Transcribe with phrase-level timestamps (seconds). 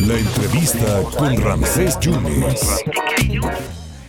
[0.00, 2.84] La entrevista con Ramsés Yunes.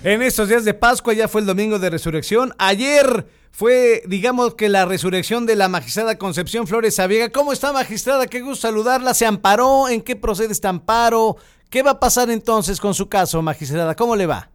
[0.04, 2.54] En estos días de Pascua ya fue el domingo de resurrección.
[2.58, 7.30] Ayer fue, digamos que la resurrección de la magistrada Concepción Flores Sabiega.
[7.32, 8.28] ¿Cómo está, magistrada?
[8.28, 9.14] Qué gusto saludarla.
[9.14, 9.88] ¿Se amparó?
[9.88, 11.38] ¿En qué procede este amparo?
[11.70, 13.96] ¿Qué va a pasar entonces con su caso, magistrada?
[13.96, 14.50] ¿Cómo le va?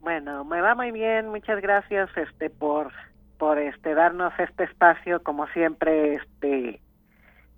[0.00, 1.28] Bueno, me va muy bien.
[1.28, 2.92] Muchas gracias este por
[3.38, 6.80] por este darnos este espacio como siempre este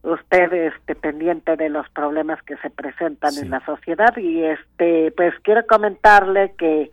[0.03, 4.17] usted este pendiente de los problemas que se presentan en la sociedad.
[4.17, 6.91] Y este pues quiero comentarle que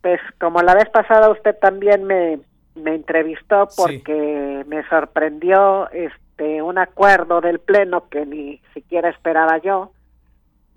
[0.00, 2.40] pues como la vez pasada usted también me
[2.74, 9.90] me entrevistó porque me sorprendió este un acuerdo del pleno que ni siquiera esperaba yo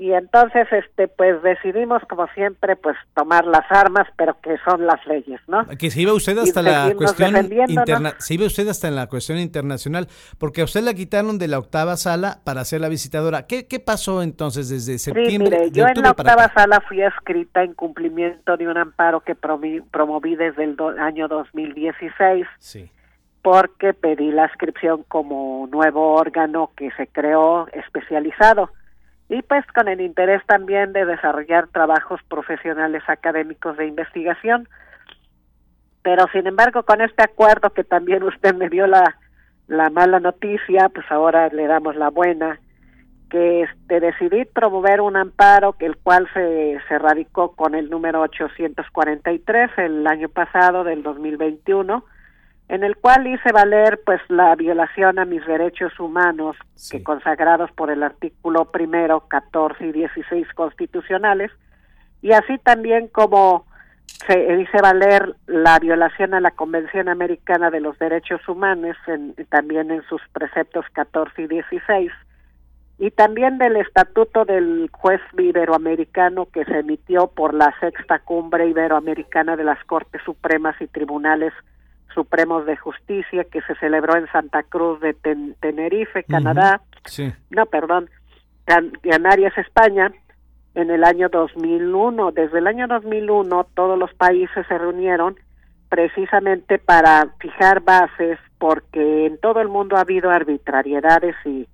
[0.01, 5.05] y entonces este pues decidimos como siempre pues tomar las armas pero que son las
[5.05, 7.35] leyes no que se iba usted hasta la cuestión
[7.67, 10.07] interna se iba usted hasta en la cuestión internacional
[10.39, 13.45] porque a usted la quitaron de la octava sala para ser la visitadora.
[13.45, 17.63] Qué, qué pasó entonces desde septiembre sí, mire, yo en la octava sala fui escrita
[17.63, 22.89] en cumplimiento de un amparo que promoví desde el año 2016 sí.
[23.43, 28.71] porque pedí la inscripción como nuevo órgano que se creó especializado
[29.31, 34.67] y pues con el interés también de desarrollar trabajos profesionales académicos de investigación.
[36.03, 39.15] Pero sin embargo, con este acuerdo que también usted me dio la,
[39.67, 42.59] la mala noticia, pues ahora le damos la buena,
[43.29, 49.71] que este, decidí promover un amparo, el cual se, se radicó con el número 843
[49.77, 52.03] el año pasado, del 2021,
[52.71, 56.55] en el cual hice valer pues la violación a mis derechos humanos
[56.89, 61.51] que consagrados por el artículo primero, 14 y 16 constitucionales
[62.21, 63.65] y así también como
[64.25, 69.91] se hice valer la violación a la Convención Americana de los Derechos Humanos en, también
[69.91, 72.09] en sus preceptos 14 y 16
[72.99, 79.57] y también del estatuto del juez iberoamericano que se emitió por la sexta cumbre iberoamericana
[79.57, 81.51] de las Cortes Supremas y Tribunales
[82.13, 85.13] Supremos de Justicia que se celebró en Santa Cruz de
[85.59, 86.81] Tenerife, Canadá.
[87.49, 88.09] No, perdón,
[88.65, 90.11] Canarias, España,
[90.75, 92.31] en el año 2001.
[92.31, 95.37] Desde el año 2001 todos los países se reunieron
[95.89, 101.67] precisamente para fijar bases porque en todo el mundo ha habido arbitrariedades y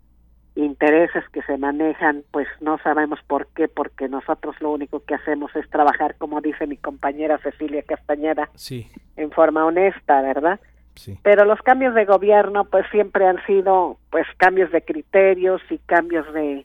[0.78, 5.56] intereses que se manejan, pues no sabemos por qué, porque nosotros lo único que hacemos
[5.56, 8.88] es trabajar, como dice mi compañera Cecilia Castañeda, sí.
[9.16, 10.60] en forma honesta, ¿verdad?
[10.94, 11.18] Sí.
[11.24, 16.32] Pero los cambios de gobierno, pues siempre han sido, pues cambios de criterios y cambios
[16.34, 16.64] de,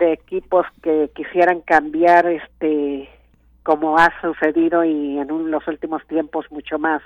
[0.00, 3.08] de equipos que quisieran cambiar, este,
[3.62, 7.02] como ha sucedido y en los últimos tiempos mucho más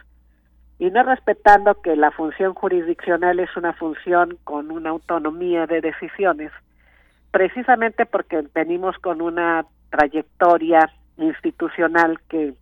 [0.79, 6.51] y no respetando que la función jurisdiccional es una función con una autonomía de decisiones,
[7.31, 12.55] precisamente porque venimos con una trayectoria institucional que,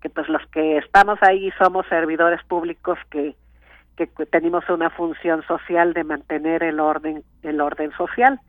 [0.00, 3.34] que pues los que estamos ahí somos servidores públicos que,
[3.96, 8.40] que tenemos una función social de mantener el orden el orden social.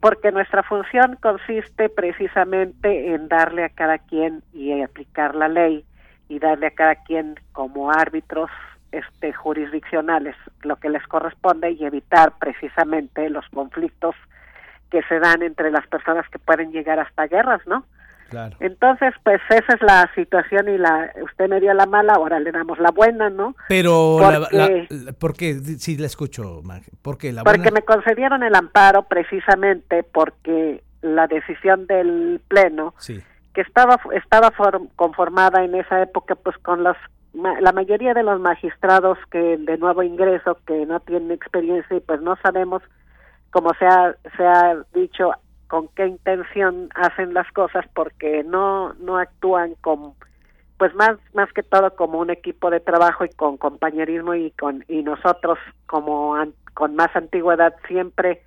[0.00, 5.84] Porque nuestra función consiste precisamente en darle a cada quien y aplicar la ley
[6.32, 8.50] y darle a cada quien como árbitros
[8.90, 14.14] este jurisdiccionales lo que les corresponde y evitar precisamente los conflictos
[14.90, 17.84] que se dan entre las personas que pueden llegar hasta guerras, ¿no?
[18.30, 18.56] Claro.
[18.60, 22.50] Entonces, pues esa es la situación y la usted me dio la mala, ahora le
[22.50, 23.54] damos la buena, ¿no?
[23.68, 25.54] Pero porque, la, ¿por qué?
[25.54, 26.62] Sí, la escucho,
[27.02, 33.22] ¿por qué la Porque me concedieron el amparo precisamente porque la decisión del Pleno sí
[33.54, 34.52] que estaba estaba
[34.96, 36.96] conformada en esa época pues con los
[37.34, 42.20] la mayoría de los magistrados que de nuevo ingreso que no tienen experiencia y pues
[42.20, 42.82] no sabemos
[43.50, 45.32] como se ha, se ha dicho
[45.68, 50.14] con qué intención hacen las cosas porque no no actúan con
[50.76, 54.84] pues más más que todo como un equipo de trabajo y con compañerismo y con
[54.88, 56.36] y nosotros como
[56.74, 58.42] con más antigüedad siempre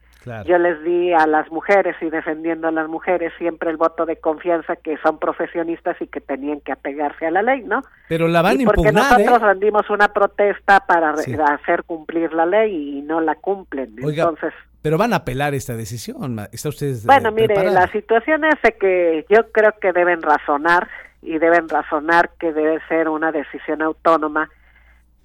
[0.46, 4.16] yo les di a las mujeres y defendiendo a las mujeres siempre el voto de
[4.16, 7.82] confianza que son profesionistas y que tenían que apegarse a la ley, ¿no?
[8.08, 9.46] Pero la van a porque impugnar, nosotros ¿eh?
[9.46, 13.96] rendimos una protesta para hacer cumplir la ley y no la cumplen.
[14.02, 16.40] Entonces, pero van a apelar esta decisión.
[16.52, 20.88] ¿Está usted Bueno, mire, la situación es de que yo creo que deben razonar
[21.22, 24.50] y deben razonar que debe ser una decisión autónoma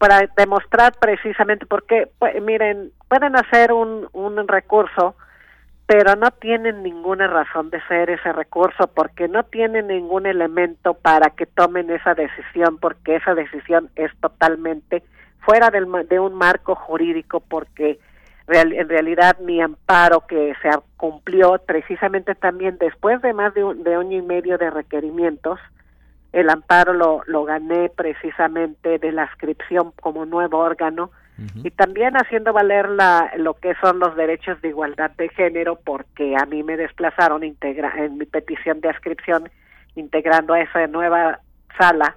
[0.01, 5.15] para demostrar precisamente porque pues, miren pueden hacer un, un recurso
[5.85, 11.29] pero no tienen ninguna razón de ser ese recurso porque no tienen ningún elemento para
[11.29, 15.03] que tomen esa decisión porque esa decisión es totalmente
[15.41, 17.99] fuera del, de un marco jurídico porque
[18.49, 23.95] en realidad mi amparo que se cumplió precisamente también después de más de, un, de
[23.95, 25.61] año y medio de requerimientos,
[26.33, 31.11] el amparo lo, lo gané precisamente de la inscripción como nuevo órgano
[31.65, 36.37] y también haciendo valer la, lo que son los derechos de igualdad de género porque
[36.37, 39.49] a mí me desplazaron integra en mi petición de inscripción
[39.95, 41.41] integrando a esa nueva
[41.79, 42.15] sala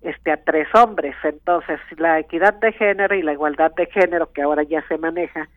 [0.00, 1.14] este a tres hombres.
[1.22, 5.50] Entonces la equidad de género y la igualdad de género que ahora ya se maneja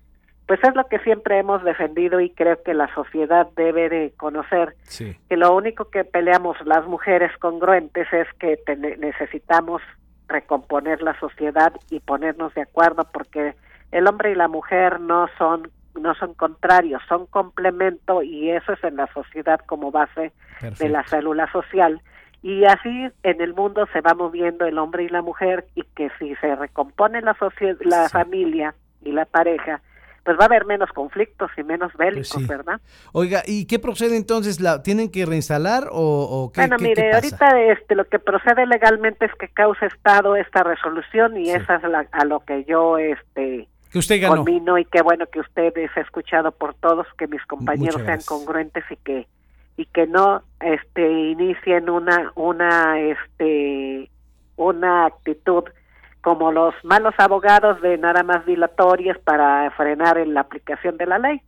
[0.48, 4.76] pues es lo que siempre hemos defendido y creo que la sociedad debe de conocer
[4.98, 8.60] que lo único que peleamos las mujeres congruentes es que
[9.00, 9.82] necesitamos
[10.28, 13.56] recomponer la sociedad y ponernos de acuerdo porque
[13.92, 18.84] el hombre y la mujer no son no son contrarios, son complemento y eso es
[18.84, 20.34] en la sociedad como base
[20.78, 22.02] de la célula social.
[22.42, 26.12] Y así en el mundo se va moviendo el hombre y la mujer y que
[26.20, 27.36] si se recompone la
[27.80, 29.82] la familia y la pareja
[30.25, 32.81] pues va a haber menos conflictos y menos pues bélicos, ¿verdad?
[33.13, 34.60] Oiga, ¿y qué procede entonces?
[34.60, 36.62] ¿La tienen que reinstalar o, qué?
[36.62, 41.51] Bueno, mire, ahorita este, lo que procede legalmente es que causa Estado esta resolución y
[41.51, 44.44] esa es a lo que yo este que usted ganó.
[44.77, 48.95] y qué bueno que ustedes ha escuchado por todos que mis compañeros sean congruentes y
[48.98, 49.27] que
[49.77, 54.10] y que no este inicien una una este
[54.57, 55.66] una actitud
[56.25, 61.19] como los malos abogados de nada más dilatorias para frenar en la aplicación de la
[61.19, 61.39] ley.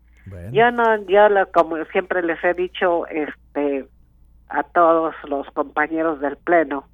[0.51, 3.88] Yo no, yo como siempre les he dicho, este,
[4.50, 6.88] a todos los compañeros del pleno,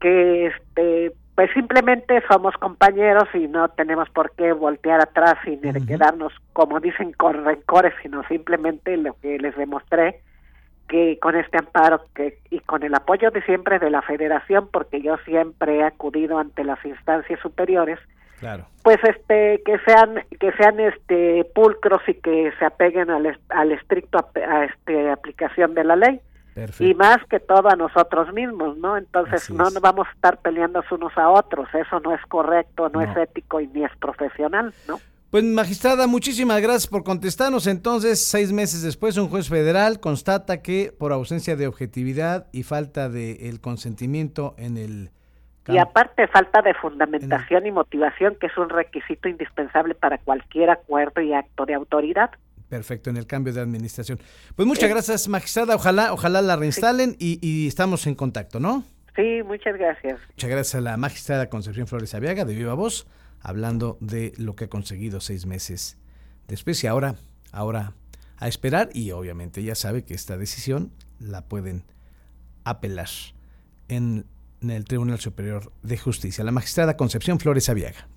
[0.00, 6.32] que este, pues simplemente somos compañeros y no tenemos por qué voltear atrás y quedarnos,
[6.54, 10.22] como dicen, con rencores, sino simplemente lo que les demostré
[10.88, 15.00] que con este amparo que y con el apoyo de siempre de la Federación, porque
[15.02, 17.98] yo siempre he acudido ante las instancias superiores,
[18.38, 18.66] claro.
[18.82, 24.18] pues este que sean que sean este pulcros y que se apeguen al, al estricto
[24.18, 26.20] a, este aplicación de la ley.
[26.78, 28.96] Y más que todo a nosotros mismos, ¿no?
[28.96, 33.02] Entonces no nos vamos a estar peleando unos a otros, eso no es correcto, no,
[33.02, 33.10] no.
[33.12, 34.98] es ético y ni es profesional, ¿no?
[35.30, 37.66] Pues magistrada, muchísimas gracias por contestarnos.
[37.66, 43.08] Entonces, seis meses después, un juez federal constata que por ausencia de objetividad y falta
[43.08, 45.10] de el consentimiento en el...
[45.68, 51.20] Y aparte falta de fundamentación y motivación, que es un requisito indispensable para cualquier acuerdo
[51.20, 52.30] y acto de autoridad.
[52.68, 54.20] Perfecto, en el cambio de administración.
[54.54, 55.74] Pues muchas gracias, magistrada.
[55.74, 58.84] Ojalá, ojalá la reinstalen y, y, estamos en contacto, ¿no?
[59.16, 60.20] Sí, muchas gracias.
[60.28, 63.08] Muchas gracias a la magistrada Concepción Flores Aviaga de Viva Voz
[63.40, 65.98] hablando de lo que ha conseguido seis meses
[66.48, 67.16] después y ahora,
[67.52, 67.94] ahora
[68.38, 71.84] a esperar y obviamente ya sabe que esta decisión la pueden
[72.64, 73.08] apelar
[73.88, 74.26] en,
[74.60, 76.44] en el Tribunal Superior de Justicia.
[76.44, 78.08] La magistrada Concepción Flores Aviaga.